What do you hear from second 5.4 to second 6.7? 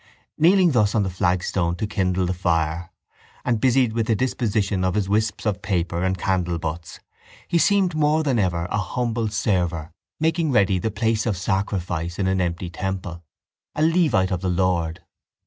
of paper and candle